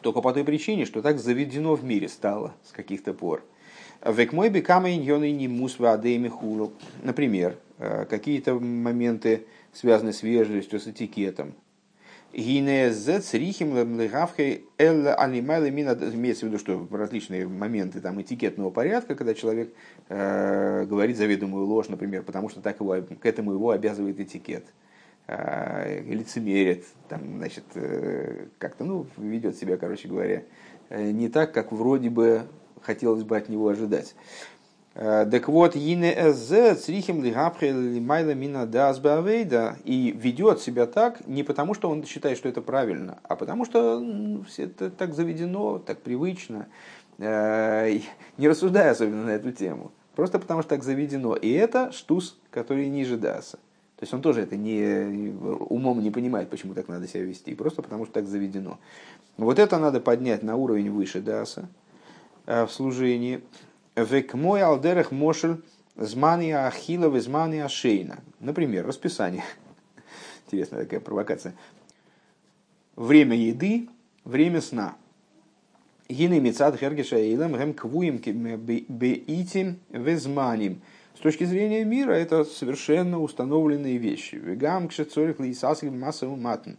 [0.00, 3.42] Только по той причине, что так заведено в мире стало с каких-то пор.
[4.04, 6.72] Век мой бекама не мусва хулу.
[7.02, 11.54] Например, э, какие-то моменты связаны с вежливостью, с этикетом.
[16.14, 19.74] Имеется в виду, что различные моменты там, этикетного порядка, когда человек
[20.08, 24.64] э, говорит заведомую ложь, например, потому что так его, к этому его обязывает этикет.
[25.28, 30.42] Э, лицемерит, там, значит, э, как-то, ну, ведет себя, короче говоря,
[30.88, 32.42] э, не так, как вроде бы
[32.80, 34.14] хотелось бы от него ожидать.
[34.94, 41.88] Так вот, Йине Эзе, Црихим Лигапхе Мина Дазбавейда, и ведет себя так не потому, что
[41.88, 46.66] он считает, что это правильно, а потому что ну, это так заведено, так привычно,
[47.18, 48.02] не
[48.48, 49.92] рассуждая особенно на эту тему.
[50.14, 51.36] Просто потому что так заведено.
[51.36, 53.58] И это штус, который ниже Даса.
[53.96, 55.32] То есть он тоже это не,
[55.70, 58.78] умом не понимает, почему так надо себя вести, просто потому что так заведено.
[59.36, 61.68] Вот это надо поднять на уровень выше Даса
[62.46, 63.42] э, в служении.
[63.94, 65.62] Век мой алдерах мошель
[65.96, 68.20] змания ахилов змания шейна.
[68.40, 69.44] Например, расписание.
[70.46, 71.54] Интересная такая провокация.
[72.96, 73.88] Время еды,
[74.24, 74.96] время сна.
[76.08, 80.80] Гины мецад хергеша илам гэм квуем беитим везманим.
[81.14, 84.36] С точки зрения мира это совершенно установленные вещи.
[84.36, 86.72] Вегам кшецорих лисасик массовым матн.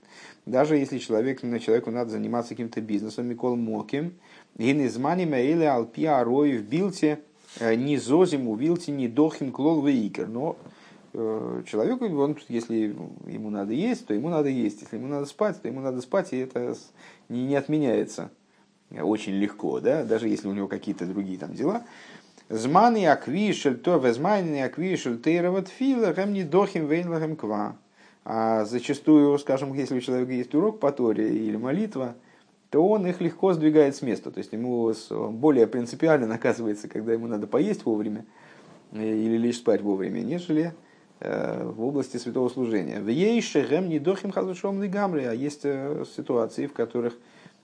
[0.45, 4.13] Даже если человек, человеку надо заниматься каким-то бизнесом, Микол Моким,
[4.57, 7.19] гинизмани мейле алпи арой в билте,
[7.59, 10.27] э, не зозим у билте, не дохим клол вейкер.
[10.27, 10.55] Но
[11.13, 12.95] э, человеку, он, если
[13.27, 14.81] ему надо есть, то ему надо есть.
[14.81, 16.75] Если ему надо спать, то ему надо спать, и это
[17.29, 18.29] не, не отменяется
[19.01, 21.83] очень легко, да, даже если у него какие-то другие там дела.
[22.49, 27.77] Зманы аквишель, то везмайны аквишель тейроват фила, хэм не дохим вейнлахем ква.
[28.25, 32.15] А зачастую, скажем, если у человека есть урок по Торе или молитва,
[32.73, 34.31] то он их легко сдвигает с места.
[34.31, 34.91] То есть ему
[35.29, 38.25] более принципиально наказывается, когда ему надо поесть вовремя
[38.93, 40.73] э, или лишь спать вовремя, нежели
[41.19, 42.99] э, в области святого служения.
[42.99, 47.13] В ейше гэм не дохим хазушом гамри, а есть э, ситуации, в которых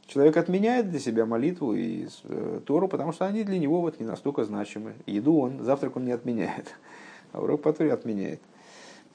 [0.05, 4.07] Человек отменяет для себя молитву и э, Тору, потому что они для него вот не
[4.07, 4.93] настолько значимы.
[5.05, 6.75] Еду он, завтрак он не отменяет,
[7.31, 8.41] а урок по Торе отменяет.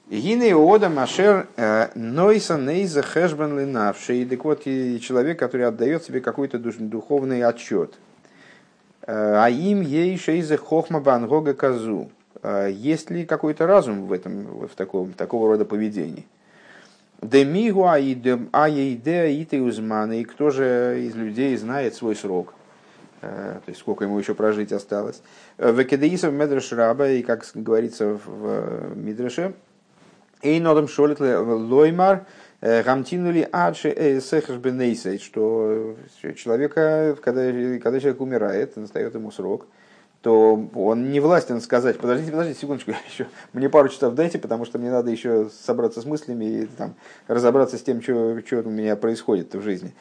[0.09, 4.25] Гиней ода машер э, нойса нейза хэшбен ленавший.
[4.25, 7.95] Так вот, человек, который отдает себе какой-то духовный отчет.
[9.01, 12.09] Э, а им ей шейзе хохма бангога казу.
[12.69, 16.27] Есть ли какой-то разум в этом, в таком, такого рода поведении?
[17.21, 20.21] Демигу аидеа и узманы.
[20.21, 22.53] И кто же из людей знает свой срок?
[23.21, 25.21] Э, то есть сколько ему еще прожить осталось.
[25.57, 29.53] Э, Векедеисов медреш раба, и как говорится в Мидреше,
[30.45, 32.25] Эйнодам шолит лоймар,
[32.61, 35.95] гамтинули адши сехаш бенейсей, что
[36.35, 39.67] человека, когда, когда человек умирает, настает ему срок,
[40.25, 44.79] то он не властен сказать, подождите, подождите, секундочку, еще, мне пару часов дайте, потому что
[44.79, 46.95] мне надо еще собраться с мыслями и там,
[47.27, 49.93] разобраться с тем, что, что у меня происходит в жизни.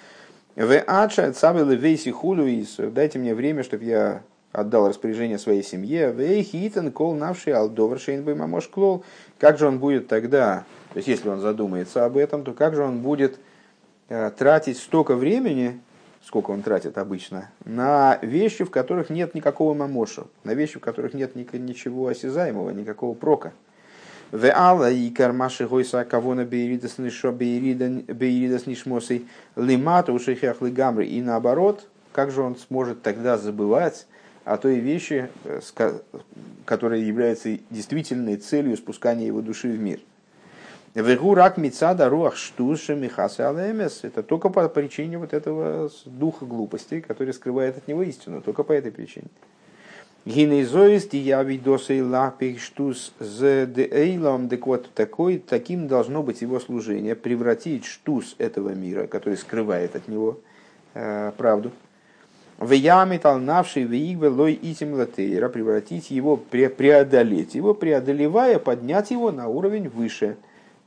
[0.57, 2.47] В ача цавилы вейси хулю
[2.93, 4.23] дайте мне время, чтобы я
[4.55, 6.13] отдал распоряжение своей семье.
[6.13, 9.05] В хитен кол навший алдовар шейнбой мамош клол.
[9.39, 12.83] Как же он будет тогда, то есть если он задумается об этом, то как же
[12.83, 13.39] он будет
[14.09, 15.81] э, тратить столько времени,
[16.25, 21.15] сколько он тратит обычно, на вещи, в которых нет никакого мамоша, на вещи, в которых
[21.15, 23.53] нет ничего осязаемого, никакого прока.
[24.31, 29.27] В алла и кармаши гойса кавона бейридас нишо бейридас нишмосой
[29.57, 31.07] лимата ушихях лигамры.
[31.07, 34.07] И наоборот, как же он сможет тогда забывать
[34.45, 35.61] о той вещи, э,
[36.65, 40.01] которая является действительной целью спускания его души в мир–
[40.95, 44.05] Вегурак мицада руах штуша михаса алемес.
[44.05, 48.41] Это только по причине вот этого духа глупости, который скрывает от него истину.
[48.41, 49.27] Только по этой причине.
[50.25, 53.67] Гинезоист я видосей лапих штус з.
[54.49, 57.17] Так вот, такой, таким должно быть его служение.
[57.17, 60.39] Превратить штус этого мира, который скрывает от него
[60.95, 61.73] э, правду.
[62.59, 69.49] В яме толнавший вигве лой итим латейра, превратить его, преодолеть его, преодолевая, поднять его на
[69.49, 70.37] уровень выше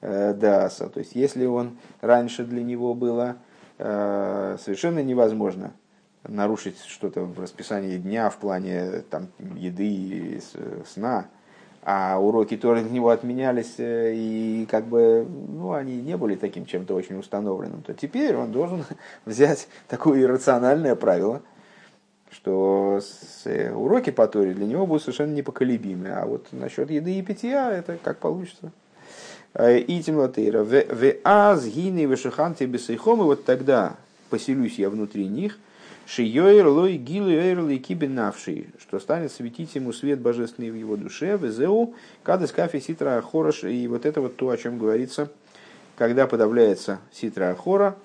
[0.01, 0.89] э, Дааса.
[0.89, 3.35] То есть, если он раньше для него было
[3.77, 5.73] э, совершенно невозможно
[6.27, 10.41] нарушить что-то в расписании дня в плане там, еды и
[10.85, 11.27] сна,
[11.83, 16.65] а уроки тоже для него отменялись, э, и как бы ну, они не были таким
[16.65, 18.83] чем-то очень установленным, то теперь он должен
[19.25, 21.41] взять такое иррациональное правило,
[22.31, 22.99] что
[23.45, 27.71] э, уроки по Торе для него будут совершенно непоколебимы, а вот насчет еды и питья
[27.71, 28.71] это как получится.
[29.53, 30.63] Э, и темлотейра.
[30.63, 33.95] В аз гины вешиханти бесейхом, и вот тогда
[34.29, 35.57] поселюсь я внутри них,
[36.07, 41.45] Шиёйр лой гилу эйр кибенавший, что станет светить ему свет божественный в его душе, в
[41.45, 45.29] эзеу, кадес кафе ситра ахорош, и вот это вот то, о чем говорится,
[45.97, 47.97] когда подавляется ситра ахора,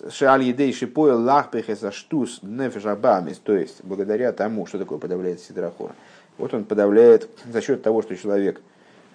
[0.00, 5.40] э, э, шааль едей шипоя лахпехеса штус нефешабамис, то есть благодаря тому, что такое подавляет
[5.40, 5.94] ситра ахора.
[6.38, 8.60] Вот он подавляет за счет того, что человек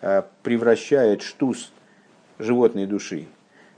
[0.01, 1.71] э, превращает штус
[2.39, 3.27] животной души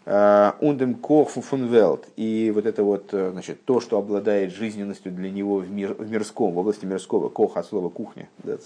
[0.06, 2.08] Ундем Кох Фунвелт.
[2.16, 6.10] И вот это вот, э, значит, то, что обладает жизненностью для него в, мир, в
[6.10, 8.58] мирском, в области мирского, кох от слова кухня, да,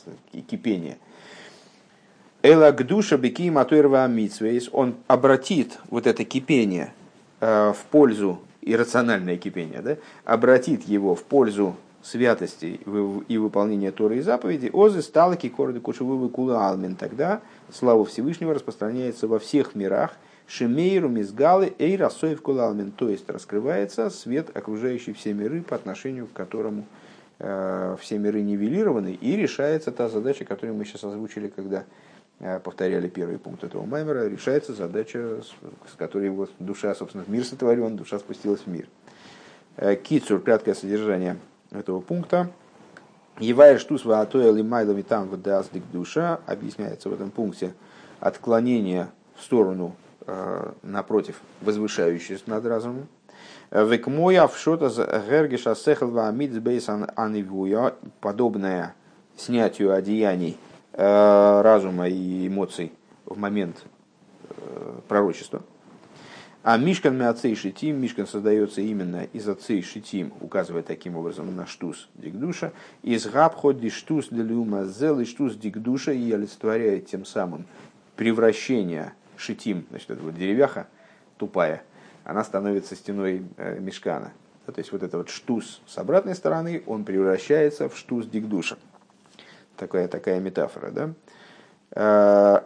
[0.50, 0.98] кипение.
[2.44, 7.03] Эла гдуша беки матуэрва митсвейс, он обратит вот это кипение э,
[7.44, 12.80] в пользу, иррациональное кипение, да, обратит его в пользу святости
[13.28, 16.96] и выполнения Торы и заповеди, озы сталки короды кушевывы кула алмен.
[16.96, 17.42] Тогда
[17.72, 20.12] слава Всевышнего распространяется во всех мирах,
[20.46, 26.34] Шемейру мизгалы эйра соев кулалмин, то есть раскрывается свет, окружающий все миры, по отношению к
[26.34, 26.86] которому
[27.40, 31.84] э, все миры нивелированы, и решается та задача, которую мы сейчас озвучили, когда э,
[32.64, 38.20] повторяли первый пункт этого маймера, решается задача, с, которой вот душа, собственно, мир сотворен, душа
[38.20, 38.88] спустилась в мир.
[39.78, 41.38] Э, Кицур, краткое содержание
[41.72, 42.52] этого пункта.
[43.40, 45.38] Евая штус ваатоя лимайла там в
[45.92, 47.74] душа объясняется в этом пункте
[48.20, 53.08] отклонение в сторону Э, напротив, возвышающийся над разумом.
[53.72, 54.88] Век мой авшота
[55.28, 58.96] гергиша сехлва мидсбейсан анивуя, подобное
[59.36, 62.92] снятию одеяний э, разума и эмоций
[63.26, 63.84] в момент
[64.50, 65.62] э, пророчества.
[66.66, 72.08] А Мишкан Меацей Шитим, Мишкан создается именно из Ацей Шитим, указывая таким образом на штус
[72.16, 72.72] дикдуша,
[73.02, 77.66] из Габходи штус делюма зел и штус дикдуша и олицетворяет тем самым
[78.16, 80.88] превращение шитим, значит, это вот деревяха
[81.38, 81.84] тупая,
[82.24, 84.32] она становится стеной э, мешкана.
[84.66, 88.78] то есть вот этот вот штус с обратной стороны, он превращается в штус дикдуша.
[89.78, 91.14] Такая, такая метафора, да?
[91.92, 92.62] Э,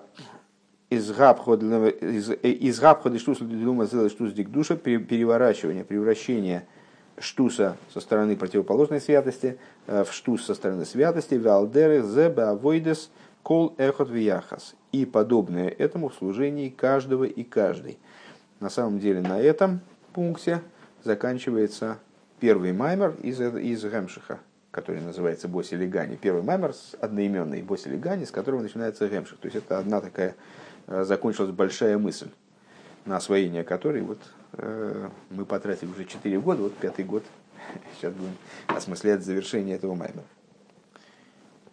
[0.89, 6.66] из габхода штус дума сделать штус дикдуша, переворачивание, превращение
[7.20, 13.10] штуса со стороны противоположной святости э, в штус со стороны святости, валдеры, зебе, авойдес,
[13.43, 17.97] кол эхот вияхас и подобное этому в служении каждого и каждой.
[18.60, 19.82] На самом деле на этом
[20.14, 20.62] пункте
[21.03, 21.97] заканчивается
[22.39, 24.39] первый маймер из, из Гемшиха,
[24.72, 26.15] который называется Боси Легани.
[26.15, 29.39] Первый маймер с одноименной Боси Легани, с которого начинается Гемших.
[29.39, 30.36] То есть это одна такая,
[30.88, 32.30] э, закончилась большая мысль,
[33.05, 34.20] на освоение которой вот,
[34.53, 37.24] э, мы потратили уже 4 года, вот пятый год,
[37.95, 38.36] сейчас будем
[38.68, 40.26] осмыслять завершение этого маймера.